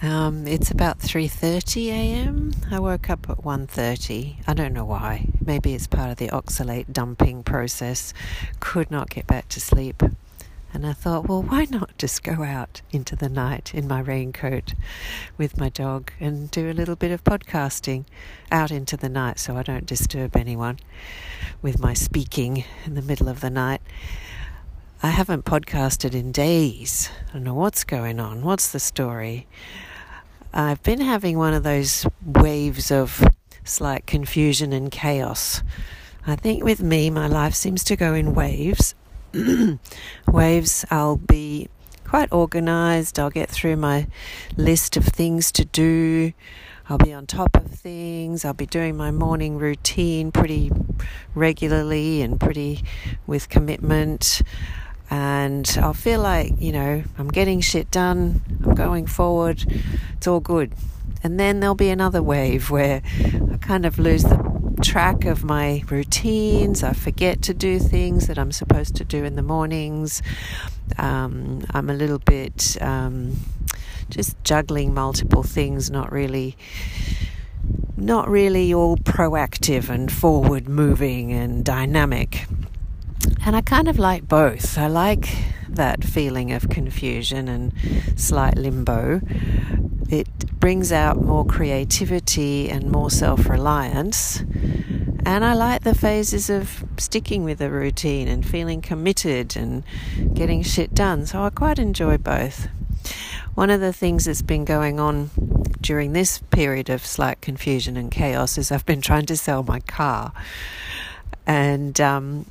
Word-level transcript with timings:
Um, 0.00 0.46
it's 0.46 0.70
about 0.70 1.00
3:30 1.00 1.88
a.m. 1.88 2.52
I 2.70 2.78
woke 2.78 3.10
up 3.10 3.28
at 3.28 3.38
1:30. 3.44 4.36
I 4.46 4.54
don't 4.54 4.72
know 4.72 4.84
why. 4.84 5.26
Maybe 5.44 5.74
it's 5.74 5.88
part 5.88 6.10
of 6.10 6.18
the 6.18 6.28
oxalate 6.28 6.92
dumping 6.92 7.42
process. 7.42 8.14
Could 8.60 8.90
not 8.90 9.10
get 9.10 9.26
back 9.26 9.48
to 9.48 9.60
sleep. 9.60 10.02
And 10.72 10.86
I 10.86 10.92
thought, 10.92 11.26
well, 11.26 11.42
why 11.42 11.66
not 11.70 11.96
just 11.96 12.22
go 12.22 12.42
out 12.42 12.82
into 12.90 13.16
the 13.16 13.30
night 13.30 13.74
in 13.74 13.88
my 13.88 14.00
raincoat 14.00 14.74
with 15.38 15.58
my 15.58 15.70
dog 15.70 16.12
and 16.20 16.50
do 16.50 16.70
a 16.70 16.74
little 16.74 16.94
bit 16.94 17.10
of 17.10 17.24
podcasting 17.24 18.04
out 18.52 18.70
into 18.70 18.96
the 18.96 19.08
night 19.08 19.38
so 19.38 19.56
I 19.56 19.62
don't 19.62 19.86
disturb 19.86 20.36
anyone 20.36 20.78
with 21.62 21.80
my 21.80 21.94
speaking 21.94 22.64
in 22.84 22.94
the 22.94 23.02
middle 23.02 23.28
of 23.28 23.40
the 23.40 23.50
night. 23.50 23.80
I 25.00 25.10
haven't 25.10 25.44
podcasted 25.44 26.12
in 26.12 26.32
days. 26.32 27.08
I 27.28 27.34
don't 27.34 27.44
know 27.44 27.54
what's 27.54 27.84
going 27.84 28.18
on. 28.18 28.42
What's 28.42 28.72
the 28.72 28.80
story? 28.80 29.46
I've 30.52 30.82
been 30.82 31.00
having 31.00 31.38
one 31.38 31.54
of 31.54 31.62
those 31.62 32.04
waves 32.26 32.90
of 32.90 33.22
slight 33.62 34.06
confusion 34.06 34.72
and 34.72 34.90
chaos. 34.90 35.62
I 36.26 36.34
think 36.34 36.64
with 36.64 36.82
me, 36.82 37.10
my 37.10 37.28
life 37.28 37.54
seems 37.54 37.84
to 37.84 37.94
go 37.94 38.12
in 38.12 38.34
waves. 38.34 38.96
waves, 40.26 40.84
I'll 40.90 41.16
be 41.16 41.68
quite 42.04 42.32
organized. 42.32 43.20
I'll 43.20 43.30
get 43.30 43.48
through 43.48 43.76
my 43.76 44.08
list 44.56 44.96
of 44.96 45.04
things 45.04 45.52
to 45.52 45.64
do. 45.64 46.32
I'll 46.88 46.98
be 46.98 47.12
on 47.12 47.26
top 47.26 47.56
of 47.56 47.66
things. 47.66 48.44
I'll 48.44 48.52
be 48.52 48.66
doing 48.66 48.96
my 48.96 49.12
morning 49.12 49.58
routine 49.58 50.32
pretty 50.32 50.72
regularly 51.36 52.20
and 52.20 52.40
pretty 52.40 52.82
with 53.28 53.48
commitment 53.48 54.42
and 55.10 55.78
I'll 55.80 55.94
feel 55.94 56.20
like, 56.20 56.52
you 56.58 56.72
know, 56.72 57.02
I'm 57.16 57.28
getting 57.28 57.60
shit 57.60 57.90
done, 57.90 58.42
I'm 58.64 58.74
going 58.74 59.06
forward, 59.06 59.64
it's 60.12 60.26
all 60.26 60.40
good. 60.40 60.72
And 61.22 61.38
then 61.40 61.60
there'll 61.60 61.74
be 61.74 61.90
another 61.90 62.22
wave 62.22 62.70
where 62.70 63.02
I 63.52 63.56
kind 63.60 63.84
of 63.84 63.98
lose 63.98 64.22
the 64.22 64.38
track 64.82 65.24
of 65.24 65.44
my 65.44 65.82
routines, 65.88 66.82
I 66.82 66.92
forget 66.92 67.42
to 67.42 67.54
do 67.54 67.78
things 67.78 68.26
that 68.28 68.38
I'm 68.38 68.52
supposed 68.52 68.94
to 68.96 69.04
do 69.04 69.24
in 69.24 69.34
the 69.34 69.42
mornings. 69.42 70.22
Um, 70.96 71.64
I'm 71.70 71.90
a 71.90 71.94
little 71.94 72.20
bit 72.20 72.76
um, 72.80 73.36
just 74.10 74.42
juggling 74.44 74.94
multiple 74.94 75.42
things, 75.42 75.90
not 75.90 76.12
really 76.12 76.56
not 77.96 78.28
really 78.28 78.72
all 78.72 78.96
proactive 78.96 79.88
and 79.88 80.10
forward 80.10 80.68
moving 80.68 81.32
and 81.32 81.64
dynamic. 81.64 82.46
And 83.48 83.56
I 83.56 83.62
kind 83.62 83.88
of 83.88 83.98
like 83.98 84.28
both. 84.28 84.76
I 84.76 84.88
like 84.88 85.34
that 85.70 86.04
feeling 86.04 86.52
of 86.52 86.68
confusion 86.68 87.48
and 87.48 87.72
slight 88.14 88.58
limbo. 88.58 89.22
It 90.10 90.60
brings 90.60 90.92
out 90.92 91.22
more 91.22 91.46
creativity 91.46 92.68
and 92.68 92.92
more 92.92 93.10
self 93.10 93.48
reliance. 93.48 94.40
And 95.24 95.46
I 95.46 95.54
like 95.54 95.82
the 95.82 95.94
phases 95.94 96.50
of 96.50 96.84
sticking 96.98 97.42
with 97.42 97.62
a 97.62 97.70
routine 97.70 98.28
and 98.28 98.46
feeling 98.46 98.82
committed 98.82 99.56
and 99.56 99.82
getting 100.34 100.62
shit 100.62 100.92
done. 100.92 101.24
So 101.24 101.42
I 101.42 101.48
quite 101.48 101.78
enjoy 101.78 102.18
both. 102.18 102.68
One 103.54 103.70
of 103.70 103.80
the 103.80 103.94
things 103.94 104.26
that's 104.26 104.42
been 104.42 104.66
going 104.66 105.00
on 105.00 105.30
during 105.80 106.12
this 106.12 106.40
period 106.50 106.90
of 106.90 107.06
slight 107.06 107.40
confusion 107.40 107.96
and 107.96 108.10
chaos 108.10 108.58
is 108.58 108.70
I've 108.70 108.84
been 108.84 109.00
trying 109.00 109.24
to 109.24 109.38
sell 109.38 109.62
my 109.62 109.80
car. 109.80 110.34
And 111.46 111.98
um, 111.98 112.44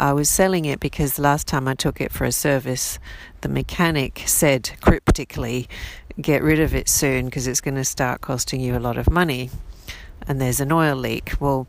I 0.00 0.12
was 0.12 0.28
selling 0.28 0.64
it 0.64 0.78
because 0.78 1.14
the 1.14 1.22
last 1.22 1.48
time 1.48 1.66
I 1.66 1.74
took 1.74 2.00
it 2.00 2.12
for 2.12 2.24
a 2.24 2.30
service, 2.30 3.00
the 3.40 3.48
mechanic 3.48 4.22
said 4.26 4.70
cryptically, 4.80 5.68
get 6.20 6.40
rid 6.40 6.60
of 6.60 6.72
it 6.72 6.88
soon 6.88 7.24
because 7.24 7.48
it's 7.48 7.60
going 7.60 7.74
to 7.74 7.84
start 7.84 8.20
costing 8.20 8.60
you 8.60 8.76
a 8.76 8.78
lot 8.78 8.96
of 8.96 9.10
money. 9.10 9.50
And 10.28 10.40
there's 10.40 10.60
an 10.60 10.70
oil 10.70 10.94
leak. 10.94 11.32
Well, 11.40 11.66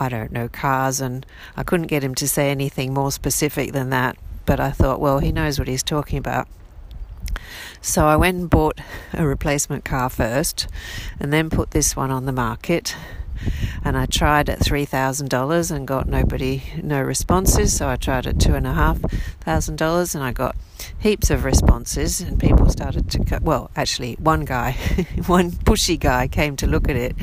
I 0.00 0.08
don't 0.08 0.32
know 0.32 0.48
cars, 0.48 1.02
and 1.02 1.26
I 1.54 1.64
couldn't 1.64 1.88
get 1.88 2.02
him 2.02 2.14
to 2.14 2.26
say 2.28 2.50
anything 2.50 2.94
more 2.94 3.12
specific 3.12 3.72
than 3.72 3.90
that. 3.90 4.16
But 4.46 4.58
I 4.58 4.70
thought, 4.70 4.98
well, 4.98 5.18
he 5.18 5.30
knows 5.30 5.58
what 5.58 5.68
he's 5.68 5.82
talking 5.82 6.18
about. 6.18 6.48
So 7.82 8.06
I 8.06 8.16
went 8.16 8.38
and 8.38 8.48
bought 8.48 8.80
a 9.12 9.26
replacement 9.26 9.84
car 9.84 10.08
first, 10.08 10.66
and 11.20 11.30
then 11.30 11.50
put 11.50 11.72
this 11.72 11.94
one 11.94 12.10
on 12.10 12.24
the 12.24 12.32
market 12.32 12.96
and 13.84 13.96
I 13.96 14.06
tried 14.06 14.48
at 14.48 14.58
three 14.58 14.84
thousand 14.84 15.30
dollars 15.30 15.70
and 15.70 15.86
got 15.86 16.06
nobody, 16.08 16.62
no 16.82 17.00
responses. 17.00 17.76
So 17.76 17.88
I 17.88 17.96
tried 17.96 18.26
at 18.26 18.40
two 18.40 18.54
and 18.54 18.66
a 18.66 18.72
half 18.72 18.98
thousand 19.40 19.76
dollars 19.76 20.14
and 20.14 20.24
I 20.24 20.32
got 20.32 20.56
heaps 20.98 21.30
of 21.30 21.44
responses. 21.44 22.20
And 22.20 22.38
people 22.38 22.68
started 22.70 23.10
to, 23.10 23.38
well, 23.42 23.70
actually, 23.76 24.14
one 24.14 24.44
guy, 24.44 24.72
one 25.26 25.50
pushy 25.50 25.98
guy, 25.98 26.28
came 26.28 26.56
to 26.56 26.66
look 26.66 26.88
at 26.88 26.96
it, 26.96 27.16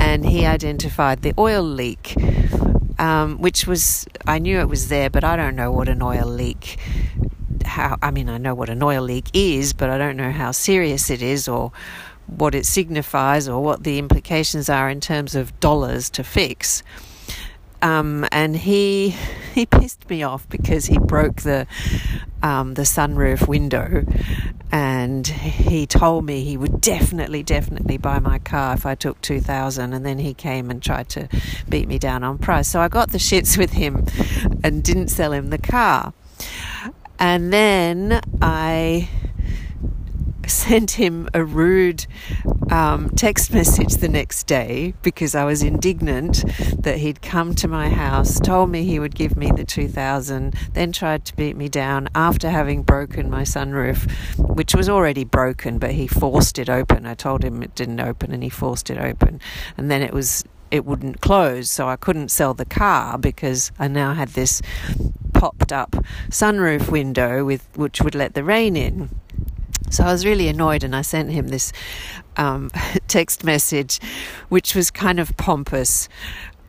and 0.00 0.24
he 0.24 0.46
identified 0.46 1.22
the 1.22 1.34
oil 1.38 1.62
leak. 1.62 2.14
Um, 2.98 3.38
which 3.38 3.66
was 3.66 4.06
I 4.26 4.38
knew 4.38 4.58
it 4.58 4.68
was 4.68 4.88
there, 4.88 5.08
but 5.08 5.24
I 5.24 5.34
don't 5.34 5.56
know 5.56 5.72
what 5.72 5.88
an 5.88 6.02
oil 6.02 6.26
leak 6.26 6.78
how 7.64 7.96
I 8.02 8.10
mean 8.10 8.28
I 8.28 8.38
know 8.38 8.54
what 8.54 8.68
an 8.68 8.82
oil 8.82 9.02
leak 9.02 9.28
is, 9.32 9.72
but 9.72 9.90
I 9.90 9.96
don't 9.96 10.16
know 10.16 10.32
how 10.32 10.50
serious 10.50 11.08
it 11.08 11.22
is 11.22 11.48
or 11.48 11.72
what 12.36 12.54
it 12.54 12.66
signifies 12.66 13.48
or 13.48 13.62
what 13.62 13.84
the 13.84 13.98
implications 13.98 14.68
are 14.68 14.88
in 14.88 15.00
terms 15.00 15.34
of 15.34 15.58
dollars 15.60 16.10
to 16.10 16.24
fix. 16.24 16.82
Um, 17.82 18.26
and 18.30 18.56
he 18.56 19.10
he 19.54 19.66
pissed 19.66 20.08
me 20.08 20.22
off 20.22 20.48
because 20.48 20.86
he 20.86 20.98
broke 20.98 21.42
the 21.42 21.66
um, 22.42 22.74
the 22.74 22.82
sunroof 22.82 23.46
window, 23.46 24.04
and 24.70 25.26
he 25.26 25.86
told 25.86 26.24
me 26.24 26.44
he 26.44 26.56
would 26.56 26.80
definitely 26.80 27.42
definitely 27.42 27.98
buy 27.98 28.18
my 28.18 28.38
car 28.38 28.74
if 28.74 28.86
I 28.86 28.94
took 28.94 29.20
two 29.20 29.40
thousand. 29.40 29.92
And 29.92 30.04
then 30.04 30.18
he 30.18 30.34
came 30.34 30.70
and 30.70 30.82
tried 30.82 31.08
to 31.10 31.28
beat 31.68 31.88
me 31.88 31.98
down 31.98 32.22
on 32.22 32.38
price. 32.38 32.68
So 32.68 32.80
I 32.80 32.88
got 32.88 33.10
the 33.10 33.18
shits 33.18 33.56
with 33.56 33.72
him, 33.72 34.06
and 34.62 34.82
didn't 34.82 35.08
sell 35.08 35.32
him 35.32 35.50
the 35.50 35.58
car. 35.58 36.12
And 37.18 37.52
then 37.52 38.20
I 38.40 39.08
sent 40.68 40.92
him 40.92 41.28
a 41.32 41.44
rude 41.44 42.06
um, 42.70 43.10
text 43.10 43.52
message 43.52 43.94
the 43.96 44.08
next 44.08 44.48
day 44.48 44.94
because 45.02 45.34
I 45.34 45.44
was 45.44 45.62
indignant 45.62 46.44
that 46.82 46.98
he'd 46.98 47.22
come 47.22 47.54
to 47.56 47.68
my 47.68 47.88
house, 47.88 48.40
told 48.40 48.70
me 48.70 48.84
he 48.84 48.98
would 48.98 49.14
give 49.14 49.36
me 49.36 49.50
the 49.50 49.64
2000, 49.64 50.54
then 50.72 50.92
tried 50.92 51.24
to 51.26 51.36
beat 51.36 51.56
me 51.56 51.68
down 51.68 52.08
after 52.14 52.50
having 52.50 52.82
broken 52.82 53.30
my 53.30 53.42
sunroof, 53.42 54.10
which 54.38 54.74
was 54.74 54.88
already 54.88 55.24
broken, 55.24 55.78
but 55.78 55.92
he 55.92 56.06
forced 56.06 56.58
it 56.58 56.68
open. 56.68 57.06
I 57.06 57.14
told 57.14 57.44
him 57.44 57.62
it 57.62 57.74
didn't 57.74 58.00
open 58.00 58.32
and 58.32 58.42
he 58.42 58.50
forced 58.50 58.90
it 58.90 58.98
open. 58.98 59.40
And 59.76 59.90
then 59.90 60.02
it 60.02 60.12
was 60.12 60.44
it 60.70 60.84
wouldn't 60.84 61.20
close, 61.20 61.68
so 61.68 61.88
I 61.88 61.96
couldn't 61.96 62.30
sell 62.30 62.54
the 62.54 62.64
car 62.64 63.18
because 63.18 63.72
I 63.78 63.88
now 63.88 64.14
had 64.14 64.30
this 64.30 64.62
popped 65.32 65.72
up 65.72 65.96
sunroof 66.28 66.90
window 66.90 67.44
with 67.44 67.66
which 67.76 68.00
would 68.02 68.14
let 68.14 68.34
the 68.34 68.44
rain 68.44 68.76
in. 68.76 69.10
So 69.90 70.04
I 70.04 70.12
was 70.12 70.24
really 70.24 70.48
annoyed, 70.48 70.84
and 70.84 70.94
I 70.94 71.02
sent 71.02 71.30
him 71.30 71.48
this 71.48 71.72
um, 72.36 72.70
text 73.08 73.44
message, 73.44 74.00
which 74.48 74.74
was 74.74 74.90
kind 74.90 75.20
of 75.20 75.36
pompous. 75.36 76.08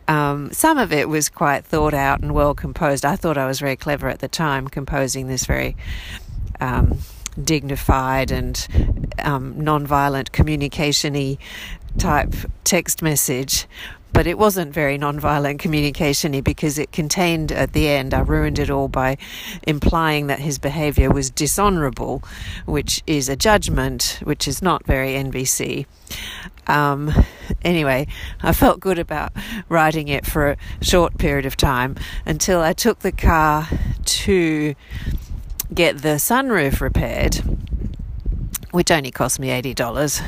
Um, 0.07 0.51
some 0.51 0.77
of 0.77 0.91
it 0.91 1.07
was 1.07 1.29
quite 1.29 1.63
thought 1.63 1.93
out 1.93 2.21
and 2.21 2.33
well 2.33 2.53
composed. 2.53 3.05
I 3.05 3.15
thought 3.15 3.37
I 3.37 3.45
was 3.45 3.59
very 3.59 3.75
clever 3.75 4.09
at 4.09 4.19
the 4.19 4.27
time, 4.27 4.67
composing 4.67 5.27
this 5.27 5.45
very 5.45 5.77
um, 6.59 6.97
dignified 7.41 8.31
and 8.31 8.67
um, 9.19 9.63
non-violent 9.63 10.31
communication-y 10.31 11.37
type 11.97 12.33
text 12.63 13.01
message 13.01 13.67
but 14.13 14.27
it 14.27 14.37
wasn't 14.37 14.73
very 14.73 14.97
non-violent 14.97 15.59
communication 15.59 16.39
because 16.41 16.77
it 16.77 16.91
contained 16.91 17.51
at 17.51 17.73
the 17.73 17.87
end, 17.87 18.13
I 18.13 18.19
ruined 18.19 18.59
it 18.59 18.69
all 18.69 18.87
by 18.87 19.17
implying 19.63 20.27
that 20.27 20.39
his 20.39 20.59
behavior 20.59 21.09
was 21.09 21.29
dishonorable, 21.29 22.23
which 22.65 23.03
is 23.07 23.29
a 23.29 23.35
judgment, 23.35 24.19
which 24.23 24.47
is 24.47 24.61
not 24.61 24.85
very 24.85 25.13
NVC. 25.13 25.85
Um, 26.67 27.11
anyway, 27.63 28.07
I 28.41 28.53
felt 28.53 28.79
good 28.79 28.99
about 28.99 29.31
writing 29.69 30.07
it 30.07 30.25
for 30.25 30.51
a 30.51 30.57
short 30.81 31.17
period 31.17 31.45
of 31.45 31.57
time 31.57 31.95
until 32.25 32.61
I 32.61 32.73
took 32.73 32.99
the 32.99 33.11
car 33.11 33.67
to 34.03 34.75
get 35.73 35.99
the 35.99 36.15
sunroof 36.19 36.81
repaired 36.81 37.41
which 38.71 38.91
only 38.91 39.11
cost 39.11 39.39
me 39.39 39.49
$80. 39.49 40.21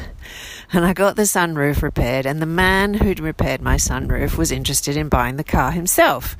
And 0.71 0.85
I 0.85 0.93
got 0.93 1.15
the 1.15 1.23
sunroof 1.23 1.81
repaired, 1.81 2.25
and 2.25 2.41
the 2.41 2.45
man 2.45 2.95
who'd 2.95 3.19
repaired 3.19 3.61
my 3.61 3.75
sunroof 3.75 4.37
was 4.37 4.51
interested 4.51 4.97
in 4.97 5.09
buying 5.09 5.37
the 5.37 5.43
car 5.43 5.71
himself. 5.71 6.35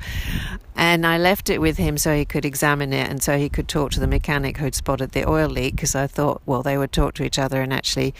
And 0.76 1.06
I 1.06 1.18
left 1.18 1.50
it 1.50 1.60
with 1.60 1.76
him 1.76 1.96
so 1.98 2.16
he 2.16 2.24
could 2.24 2.44
examine 2.44 2.92
it 2.92 3.08
and 3.08 3.22
so 3.22 3.38
he 3.38 3.48
could 3.48 3.68
talk 3.68 3.92
to 3.92 4.00
the 4.00 4.08
mechanic 4.08 4.56
who'd 4.56 4.74
spotted 4.74 5.12
the 5.12 5.28
oil 5.28 5.48
leak 5.48 5.76
because 5.76 5.94
I 5.94 6.08
thought, 6.08 6.42
well, 6.46 6.62
they 6.62 6.76
would 6.76 6.90
talk 6.90 7.14
to 7.14 7.24
each 7.24 7.38
other 7.38 7.62
and 7.62 7.72
actually 7.72 8.12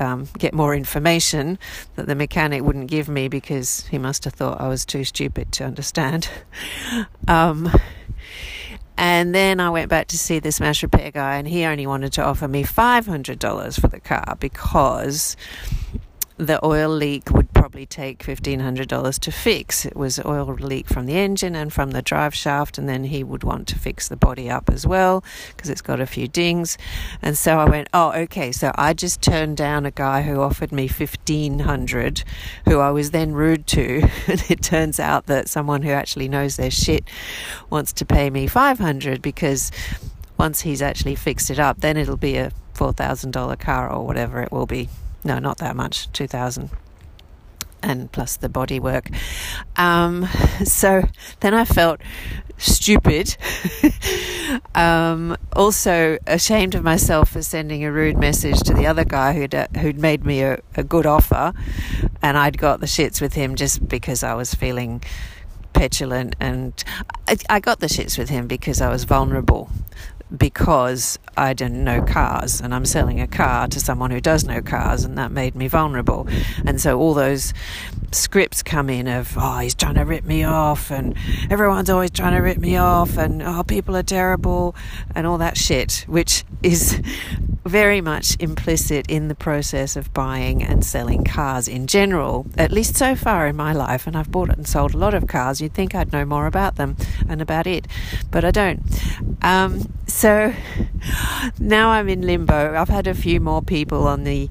um, 0.00 0.28
get 0.38 0.54
more 0.54 0.74
information 0.74 1.58
that 1.96 2.06
the 2.06 2.14
mechanic 2.14 2.62
wouldn't 2.62 2.88
give 2.88 3.08
me 3.08 3.28
because 3.28 3.86
he 3.88 3.98
must 3.98 4.24
have 4.24 4.32
thought 4.32 4.60
I 4.60 4.68
was 4.68 4.84
too 4.84 5.04
stupid 5.04 5.52
to 5.52 5.64
understand. 5.64 6.28
Um, 7.28 7.70
And 8.96 9.34
then 9.34 9.58
I 9.60 9.70
went 9.70 9.88
back 9.88 10.08
to 10.08 10.18
see 10.18 10.38
the 10.38 10.52
smash 10.52 10.82
repair 10.82 11.10
guy, 11.10 11.36
and 11.36 11.48
he 11.48 11.64
only 11.64 11.86
wanted 11.86 12.12
to 12.14 12.24
offer 12.24 12.46
me 12.46 12.62
$500 12.62 13.80
for 13.80 13.88
the 13.88 14.00
car 14.00 14.36
because 14.38 15.36
the 16.46 16.64
oil 16.64 16.88
leak 16.88 17.30
would 17.30 17.52
probably 17.52 17.86
take 17.86 18.24
$1,500 18.24 19.18
to 19.20 19.30
fix. 19.30 19.84
It 19.84 19.96
was 19.96 20.18
oil 20.24 20.46
leak 20.54 20.88
from 20.88 21.06
the 21.06 21.16
engine 21.16 21.54
and 21.54 21.72
from 21.72 21.92
the 21.92 22.02
drive 22.02 22.34
shaft, 22.34 22.78
and 22.78 22.88
then 22.88 23.04
he 23.04 23.22
would 23.22 23.44
want 23.44 23.68
to 23.68 23.78
fix 23.78 24.08
the 24.08 24.16
body 24.16 24.50
up 24.50 24.68
as 24.68 24.86
well 24.86 25.22
because 25.48 25.70
it's 25.70 25.80
got 25.80 26.00
a 26.00 26.06
few 26.06 26.26
dings. 26.26 26.78
And 27.20 27.38
so 27.38 27.58
I 27.58 27.68
went, 27.68 27.88
oh, 27.94 28.12
okay. 28.12 28.50
So 28.52 28.72
I 28.76 28.92
just 28.92 29.22
turned 29.22 29.56
down 29.56 29.86
a 29.86 29.90
guy 29.90 30.22
who 30.22 30.40
offered 30.40 30.72
me 30.72 30.88
1500 30.88 32.24
who 32.66 32.78
I 32.78 32.90
was 32.90 33.10
then 33.10 33.32
rude 33.32 33.66
to. 33.68 34.02
and 34.26 34.44
it 34.48 34.62
turns 34.62 34.98
out 34.98 35.26
that 35.26 35.48
someone 35.48 35.82
who 35.82 35.90
actually 35.90 36.28
knows 36.28 36.56
their 36.56 36.70
shit 36.70 37.04
wants 37.70 37.92
to 37.94 38.04
pay 38.04 38.30
me 38.30 38.46
500 38.46 39.22
because 39.22 39.70
once 40.38 40.62
he's 40.62 40.82
actually 40.82 41.14
fixed 41.14 41.50
it 41.50 41.58
up, 41.58 41.80
then 41.80 41.96
it'll 41.96 42.16
be 42.16 42.36
a 42.36 42.52
$4,000 42.74 43.58
car 43.60 43.90
or 43.90 44.04
whatever 44.04 44.42
it 44.42 44.50
will 44.50 44.66
be 44.66 44.88
no, 45.24 45.38
not 45.38 45.58
that 45.58 45.76
much, 45.76 46.10
2000 46.12 46.70
and 47.82 48.10
plus 48.12 48.36
the 48.36 48.48
body 48.48 48.78
work. 48.78 49.08
Um, 49.76 50.26
so 50.64 51.02
then 51.40 51.54
I 51.54 51.64
felt 51.64 52.00
stupid. 52.58 53.36
um, 54.74 55.36
also 55.54 56.18
ashamed 56.26 56.74
of 56.74 56.84
myself 56.84 57.30
for 57.30 57.42
sending 57.42 57.84
a 57.84 57.92
rude 57.92 58.16
message 58.16 58.60
to 58.60 58.74
the 58.74 58.86
other 58.86 59.04
guy 59.04 59.34
who'd 59.34 59.54
uh, 59.54 59.66
who'd 59.80 59.98
made 59.98 60.24
me 60.24 60.42
a, 60.42 60.60
a 60.76 60.84
good 60.84 61.06
offer, 61.06 61.52
and 62.22 62.38
I'd 62.38 62.58
got 62.58 62.80
the 62.80 62.86
shits 62.86 63.20
with 63.20 63.34
him 63.34 63.56
just 63.56 63.88
because 63.88 64.22
I 64.22 64.34
was 64.34 64.54
feeling 64.54 65.02
petulant 65.72 66.36
and 66.38 66.84
I, 67.26 67.36
I 67.48 67.60
got 67.60 67.80
the 67.80 67.86
shits 67.86 68.18
with 68.18 68.28
him 68.28 68.46
because 68.46 68.80
I 68.80 68.90
was 68.90 69.04
vulnerable 69.04 69.70
because 70.36 71.18
I 71.36 71.52
didn't 71.52 71.84
know 71.84 72.02
cars 72.02 72.60
and 72.60 72.74
I'm 72.74 72.86
selling 72.86 73.20
a 73.20 73.26
car 73.26 73.68
to 73.68 73.80
someone 73.80 74.10
who 74.10 74.20
does 74.20 74.44
know 74.44 74.62
cars 74.62 75.04
and 75.04 75.18
that 75.18 75.30
made 75.30 75.54
me 75.54 75.68
vulnerable. 75.68 76.26
And 76.64 76.80
so 76.80 76.98
all 76.98 77.14
those 77.14 77.52
scripts 78.12 78.62
come 78.62 78.88
in 78.90 79.08
of, 79.08 79.34
oh, 79.36 79.58
he's 79.58 79.74
trying 79.74 79.94
to 79.94 80.02
rip 80.02 80.24
me 80.24 80.44
off 80.44 80.90
and 80.90 81.16
everyone's 81.50 81.90
always 81.90 82.10
trying 82.10 82.34
to 82.34 82.40
rip 82.40 82.58
me 82.58 82.76
off 82.76 83.16
and, 83.16 83.42
oh, 83.42 83.62
people 83.62 83.96
are 83.96 84.02
terrible 84.02 84.74
and 85.14 85.26
all 85.26 85.38
that 85.38 85.56
shit, 85.56 86.04
which 86.08 86.44
is 86.62 87.00
very 87.64 88.00
much 88.00 88.36
implicit 88.40 89.06
in 89.08 89.28
the 89.28 89.34
process 89.34 89.96
of 89.96 90.12
buying 90.12 90.62
and 90.62 90.84
selling 90.84 91.24
cars 91.24 91.68
in 91.68 91.86
general, 91.86 92.46
at 92.56 92.72
least 92.72 92.96
so 92.96 93.14
far 93.14 93.46
in 93.46 93.56
my 93.56 93.72
life. 93.72 94.06
And 94.06 94.16
I've 94.16 94.30
bought 94.30 94.50
and 94.50 94.66
sold 94.66 94.94
a 94.94 94.98
lot 94.98 95.14
of 95.14 95.26
cars. 95.26 95.60
You'd 95.60 95.74
think 95.74 95.94
I'd 95.94 96.12
know 96.12 96.24
more 96.24 96.46
about 96.46 96.76
them 96.76 96.96
and 97.28 97.40
about 97.40 97.66
it, 97.66 97.86
but 98.30 98.44
I 98.44 98.50
don't. 98.50 98.82
Um, 99.42 99.92
so 100.06 100.52
now 101.58 101.90
I'm 101.90 102.08
in 102.08 102.22
limbo. 102.22 102.76
I've 102.76 102.88
had 102.88 103.06
a 103.06 103.14
few 103.14 103.40
more 103.40 103.62
people 103.62 104.06
on 104.06 104.24
the 104.24 104.48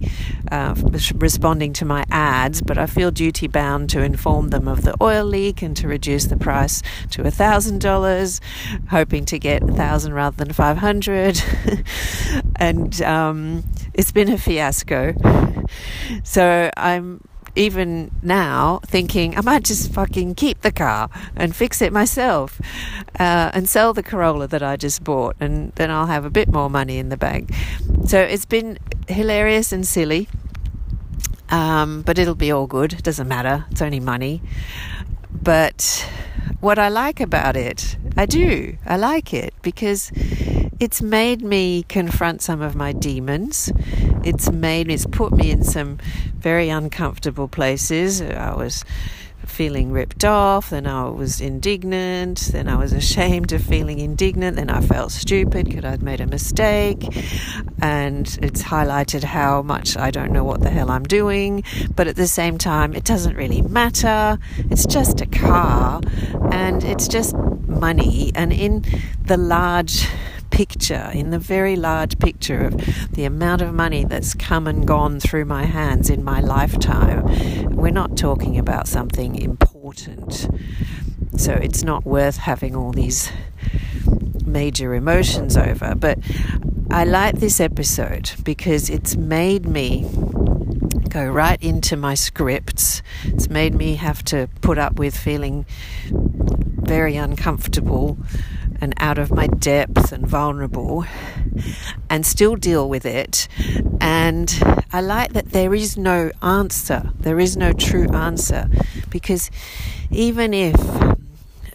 uh, 0.51 0.75
responding 1.15 1.71
to 1.73 1.85
my 1.85 2.03
ads, 2.11 2.61
but 2.61 2.77
I 2.77 2.85
feel 2.85 3.11
duty 3.11 3.47
bound 3.47 3.89
to 3.91 4.01
inform 4.01 4.49
them 4.49 4.67
of 4.67 4.83
the 4.83 4.95
oil 5.01 5.25
leak 5.25 5.61
and 5.61 5.75
to 5.77 5.87
reduce 5.87 6.25
the 6.25 6.37
price 6.37 6.81
to 7.11 7.23
a 7.23 7.31
thousand 7.31 7.79
dollars, 7.79 8.41
hoping 8.89 9.25
to 9.25 9.39
get 9.39 9.63
a 9.63 9.71
thousand 9.71 10.13
rather 10.13 10.35
than 10.35 10.53
five 10.53 10.77
hundred. 10.77 11.41
and 12.61 13.01
um, 13.01 13.63
it's 13.95 14.11
been 14.11 14.29
a 14.29 14.37
fiasco. 14.37 15.15
So 16.23 16.69
I'm 16.77 17.21
even 17.55 18.11
now 18.21 18.79
thinking 18.85 19.35
I 19.35 19.41
might 19.41 19.63
just 19.63 19.91
fucking 19.91 20.35
keep 20.35 20.61
the 20.61 20.71
car 20.71 21.09
and 21.35 21.55
fix 21.55 21.81
it 21.81 21.91
myself 21.91 22.61
uh, 23.19 23.49
and 23.53 23.67
sell 23.67 23.93
the 23.93 24.03
Corolla 24.03 24.47
that 24.47 24.61
I 24.61 24.77
just 24.77 25.03
bought, 25.03 25.35
and 25.39 25.71
then 25.73 25.89
I'll 25.89 26.05
have 26.05 26.23
a 26.23 26.29
bit 26.29 26.49
more 26.49 26.69
money 26.69 26.99
in 26.99 27.09
the 27.09 27.17
bank. 27.17 27.49
So 28.05 28.21
it's 28.21 28.45
been 28.45 28.77
hilarious 29.07 29.71
and 29.71 29.85
silly, 29.85 30.29
um, 31.49 32.03
but 32.03 32.19
it'll 32.19 32.35
be 32.35 32.51
all 32.51 32.67
good. 32.67 32.93
It 32.93 33.03
doesn't 33.03 33.27
matter, 33.27 33.65
it's 33.71 33.81
only 33.81 33.99
money. 33.99 34.41
But 35.31 36.07
what 36.59 36.77
I 36.77 36.89
like 36.89 37.19
about 37.19 37.55
it, 37.55 37.97
I 38.15 38.27
do, 38.27 38.77
I 38.85 38.97
like 38.97 39.33
it 39.33 39.55
because 39.63 40.11
it's 40.81 40.99
made 40.99 41.43
me 41.43 41.83
confront 41.83 42.41
some 42.41 42.59
of 42.59 42.75
my 42.75 42.91
demons. 42.91 43.71
It's 44.23 44.51
made 44.51 44.89
it's 44.89 45.05
put 45.05 45.31
me 45.31 45.51
in 45.51 45.63
some 45.63 45.99
very 46.39 46.69
uncomfortable 46.69 47.47
places. 47.47 48.19
I 48.19 48.55
was 48.55 48.83
feeling 49.45 49.91
ripped 49.91 50.25
off, 50.25 50.71
then 50.71 50.87
I 50.87 51.07
was 51.09 51.39
indignant, 51.39 52.49
then 52.51 52.67
I 52.67 52.77
was 52.77 52.93
ashamed 53.03 53.51
of 53.53 53.61
feeling 53.61 53.99
indignant, 53.99 54.55
then 54.55 54.71
I 54.71 54.81
felt 54.81 55.11
stupid 55.11 55.67
because 55.67 55.85
I'd 55.85 56.01
made 56.01 56.19
a 56.19 56.25
mistake, 56.25 57.03
and 57.79 58.25
it's 58.41 58.63
highlighted 58.63 59.23
how 59.23 59.61
much 59.61 59.95
I 59.97 60.09
don't 60.09 60.31
know 60.31 60.43
what 60.43 60.61
the 60.61 60.71
hell 60.71 60.89
I'm 60.89 61.03
doing, 61.03 61.63
but 61.95 62.07
at 62.07 62.15
the 62.15 62.27
same 62.27 62.57
time, 62.57 62.95
it 62.95 63.03
doesn't 63.03 63.35
really 63.35 63.61
matter. 63.61 64.39
It's 64.57 64.87
just 64.87 65.21
a 65.21 65.27
car, 65.27 66.01
and 66.51 66.83
it's 66.83 67.07
just 67.07 67.35
money, 67.35 68.31
and 68.33 68.51
in 68.51 68.83
the 69.23 69.37
large 69.37 70.07
picture, 70.61 71.09
in 71.11 71.31
the 71.31 71.39
very 71.39 71.75
large 71.75 72.19
picture 72.19 72.65
of 72.67 72.77
the 73.13 73.23
amount 73.23 73.63
of 73.63 73.73
money 73.73 74.03
that's 74.05 74.35
come 74.35 74.67
and 74.67 74.85
gone 74.85 75.19
through 75.19 75.43
my 75.43 75.63
hands 75.63 76.07
in 76.07 76.23
my 76.23 76.39
lifetime, 76.39 77.25
we're 77.75 77.89
not 77.89 78.15
talking 78.15 78.59
about 78.59 78.87
something 78.87 79.41
important. 79.41 80.47
So 81.35 81.53
it's 81.53 81.83
not 81.83 82.05
worth 82.05 82.37
having 82.37 82.75
all 82.75 82.91
these 82.91 83.31
major 84.45 84.93
emotions 84.93 85.57
over. 85.57 85.95
But 85.95 86.19
I 86.91 87.05
like 87.05 87.39
this 87.39 87.59
episode 87.59 88.31
because 88.43 88.87
it's 88.87 89.15
made 89.15 89.65
me 89.65 90.07
go 91.09 91.25
right 91.25 91.59
into 91.63 91.97
my 91.97 92.13
scripts. 92.13 93.01
It's 93.23 93.49
made 93.49 93.73
me 93.73 93.95
have 93.95 94.23
to 94.25 94.47
put 94.61 94.77
up 94.77 94.99
with 94.99 95.17
feeling 95.17 95.65
very 96.11 97.15
uncomfortable 97.15 98.19
and 98.81 98.93
out 98.97 99.17
of 99.17 99.31
my 99.31 99.47
depth 99.47 100.11
and 100.11 100.25
vulnerable 100.27 101.05
and 102.09 102.25
still 102.25 102.55
deal 102.55 102.89
with 102.89 103.05
it. 103.05 103.47
And 104.01 104.53
I 104.91 104.99
like 105.01 105.33
that 105.33 105.51
there 105.51 105.73
is 105.73 105.97
no 105.97 106.31
answer, 106.41 107.11
there 107.19 107.39
is 107.39 107.55
no 107.55 107.71
true 107.71 108.07
answer 108.09 108.67
because 109.09 109.51
even 110.09 110.53
if 110.53 110.75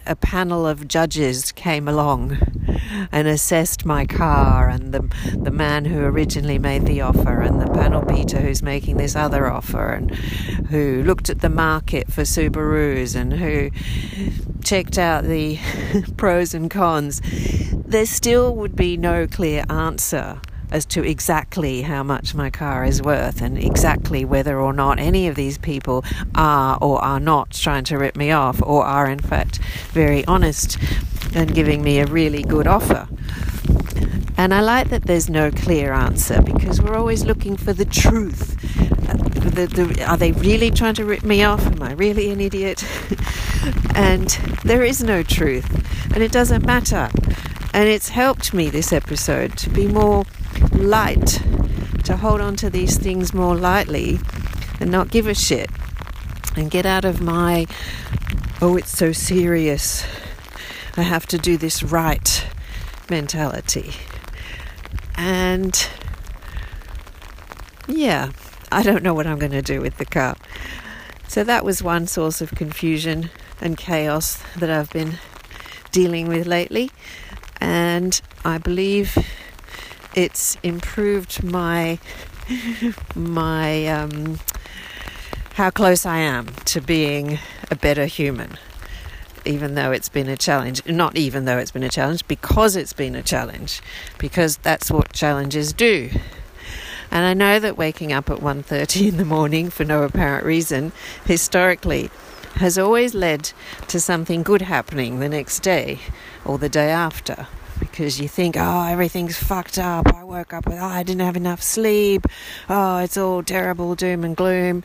a 0.05 0.15
panel 0.15 0.65
of 0.65 0.87
judges 0.87 1.51
came 1.51 1.87
along 1.87 2.37
and 3.11 3.27
assessed 3.27 3.85
my 3.85 4.05
car 4.05 4.69
and 4.69 4.93
the 4.93 5.01
the 5.37 5.51
man 5.51 5.85
who 5.85 5.99
originally 5.99 6.57
made 6.57 6.85
the 6.85 7.01
offer 7.01 7.41
and 7.41 7.59
the 7.59 7.69
panel 7.71 8.01
beater 8.03 8.39
who's 8.39 8.63
making 8.63 8.97
this 8.97 9.15
other 9.15 9.47
offer 9.47 9.93
and 9.93 10.15
who 10.67 11.03
looked 11.03 11.29
at 11.29 11.41
the 11.41 11.49
market 11.49 12.11
for 12.11 12.21
Subarus 12.21 13.15
and 13.15 13.33
who 13.33 13.69
checked 14.67 14.97
out 14.97 15.23
the 15.23 15.57
pros 16.17 16.53
and 16.53 16.69
cons 16.69 17.21
there 17.85 18.05
still 18.05 18.53
would 18.53 18.75
be 18.75 18.97
no 18.97 19.25
clear 19.25 19.63
answer 19.69 20.41
as 20.71 20.85
to 20.85 21.01
exactly 21.03 21.83
how 21.83 22.03
much 22.03 22.35
my 22.35 22.49
car 22.49 22.83
is 22.83 23.01
worth 23.01 23.41
and 23.41 23.57
exactly 23.57 24.25
whether 24.25 24.59
or 24.59 24.73
not 24.73 24.99
any 24.99 25.29
of 25.29 25.35
these 25.35 25.57
people 25.57 26.03
are 26.35 26.77
or 26.81 27.01
are 27.01 27.21
not 27.21 27.51
trying 27.51 27.85
to 27.85 27.97
rip 27.97 28.17
me 28.17 28.29
off 28.29 28.61
or 28.61 28.83
are 28.83 29.09
in 29.09 29.19
fact 29.19 29.59
very 29.93 30.25
honest 30.25 30.77
and 31.33 31.55
giving 31.55 31.81
me 31.81 31.99
a 31.99 32.05
really 32.05 32.43
good 32.43 32.67
offer. 32.67 33.07
And 34.35 34.53
I 34.53 34.59
like 34.59 34.89
that 34.89 35.03
there's 35.05 35.29
no 35.29 35.49
clear 35.49 35.93
answer 35.93 36.41
because 36.41 36.81
we're 36.81 36.97
always 36.97 37.23
looking 37.23 37.55
for 37.55 37.71
the 37.71 37.85
truth. 37.85 38.55
The, 39.39 39.67
the, 39.67 40.03
are 40.03 40.17
they 40.17 40.31
really 40.33 40.71
trying 40.71 40.95
to 40.95 41.05
rip 41.05 41.23
me 41.23 41.43
off? 41.43 41.65
Am 41.65 41.81
I 41.81 41.93
really 41.93 42.29
an 42.31 42.41
idiot? 42.41 42.83
and 43.95 44.29
there 44.63 44.83
is 44.83 45.03
no 45.03 45.23
truth, 45.23 45.67
and 46.13 46.23
it 46.23 46.31
doesn't 46.31 46.65
matter. 46.65 47.09
And 47.73 47.87
it's 47.89 48.09
helped 48.09 48.53
me 48.53 48.69
this 48.69 48.91
episode 48.91 49.57
to 49.59 49.69
be 49.69 49.87
more 49.87 50.25
light, 50.71 51.41
to 52.03 52.17
hold 52.17 52.41
on 52.41 52.55
to 52.57 52.69
these 52.69 52.97
things 52.97 53.33
more 53.33 53.55
lightly 53.55 54.19
and 54.79 54.91
not 54.91 55.09
give 55.09 55.27
a 55.27 55.33
shit 55.33 55.69
and 56.55 56.71
get 56.71 56.85
out 56.85 57.05
of 57.05 57.21
my, 57.21 57.67
oh, 58.61 58.77
it's 58.77 58.97
so 58.97 59.11
serious, 59.11 60.05
I 60.95 61.03
have 61.03 61.27
to 61.27 61.37
do 61.37 61.57
this 61.57 61.83
right 61.83 62.47
mentality. 63.09 63.91
And 65.15 65.87
yeah, 67.87 68.31
I 68.71 68.83
don't 68.83 69.03
know 69.03 69.13
what 69.13 69.27
I'm 69.27 69.39
going 69.39 69.51
to 69.53 69.61
do 69.61 69.81
with 69.81 69.97
the 69.97 70.05
car. 70.05 70.35
So 71.27 71.43
that 71.43 71.63
was 71.63 71.81
one 71.83 72.07
source 72.07 72.41
of 72.41 72.51
confusion 72.51 73.29
and 73.61 73.77
chaos 73.77 74.41
that 74.57 74.69
I've 74.69 74.89
been 74.91 75.15
dealing 75.91 76.27
with 76.27 76.47
lately. 76.47 76.91
And 77.59 78.19
I 78.45 78.57
believe 78.57 79.17
it's 80.15 80.57
improved 80.63 81.43
my 81.43 81.99
my 83.15 83.87
um, 83.87 84.39
how 85.55 85.69
close 85.69 86.05
I 86.05 86.19
am 86.19 86.47
to 86.65 86.81
being 86.81 87.39
a 87.71 87.75
better 87.75 88.05
human. 88.05 88.57
even 89.45 89.75
though 89.75 89.91
it's 89.91 90.09
been 90.09 90.27
a 90.27 90.37
challenge. 90.37 90.85
Not 90.85 91.17
even 91.17 91.45
though 91.45 91.57
it's 91.57 91.71
been 91.71 91.83
a 91.83 91.89
challenge, 91.89 92.27
because 92.27 92.75
it's 92.75 92.93
been 92.93 93.15
a 93.15 93.23
challenge, 93.23 93.81
because 94.17 94.57
that's 94.57 94.91
what 94.91 95.13
challenges 95.13 95.71
do. 95.73 96.09
And 97.11 97.25
I 97.25 97.33
know 97.33 97.59
that 97.59 97.77
waking 97.77 98.11
up 98.11 98.29
at 98.29 98.41
1:30 98.41 99.07
in 99.09 99.17
the 99.17 99.25
morning 99.25 99.69
for 99.69 99.85
no 99.85 100.03
apparent 100.03 100.45
reason 100.45 100.91
historically 101.25 102.09
has 102.55 102.77
always 102.77 103.13
led 103.13 103.51
to 103.87 103.99
something 103.99 104.43
good 104.43 104.63
happening 104.63 105.19
the 105.19 105.29
next 105.29 105.59
day 105.59 105.99
or 106.43 106.57
the 106.57 106.69
day 106.69 106.89
after 106.89 107.47
because 107.79 108.19
you 108.19 108.27
think, 108.27 108.55
oh, 108.57 108.87
everything's 108.87 109.37
fucked 109.37 109.77
up. 109.77 110.13
I 110.13 110.23
woke 110.23 110.53
up 110.53 110.65
with, 110.65 110.79
oh, 110.79 110.85
I 110.85 111.03
didn't 111.03 111.21
have 111.21 111.37
enough 111.37 111.61
sleep. 111.61 112.25
Oh, 112.69 112.97
it's 112.97 113.17
all 113.17 113.43
terrible, 113.43 113.95
doom 113.95 114.23
and 114.23 114.35
gloom. 114.35 114.83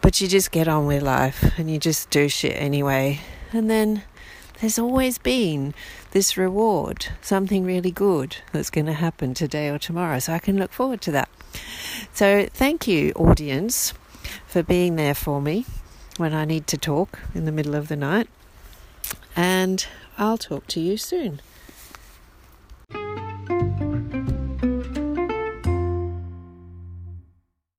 But 0.00 0.20
you 0.20 0.28
just 0.28 0.50
get 0.50 0.68
on 0.68 0.86
with 0.86 1.02
life 1.02 1.58
and 1.58 1.70
you 1.70 1.78
just 1.78 2.10
do 2.10 2.28
shit 2.28 2.56
anyway. 2.56 3.20
And 3.52 3.70
then 3.70 4.02
there's 4.60 4.78
always 4.78 5.18
been 5.18 5.74
this 6.12 6.36
reward, 6.36 7.06
something 7.20 7.64
really 7.64 7.90
good 7.90 8.36
that's 8.52 8.70
going 8.70 8.86
to 8.86 8.92
happen 8.92 9.34
today 9.34 9.68
or 9.68 9.78
tomorrow. 9.78 10.18
So 10.18 10.32
I 10.32 10.38
can 10.38 10.58
look 10.58 10.72
forward 10.72 11.00
to 11.02 11.12
that. 11.12 11.28
So 12.12 12.46
thank 12.52 12.86
you, 12.86 13.12
audience, 13.12 13.94
for 14.46 14.62
being 14.62 14.96
there 14.96 15.14
for 15.14 15.40
me 15.40 15.66
when 16.16 16.34
I 16.34 16.44
need 16.44 16.66
to 16.68 16.78
talk 16.78 17.20
in 17.34 17.44
the 17.44 17.52
middle 17.52 17.74
of 17.74 17.88
the 17.88 17.96
night. 17.96 18.28
And 19.36 19.86
I'll 20.18 20.38
talk 20.38 20.66
to 20.68 20.80
you 20.80 20.96
soon. 20.96 21.40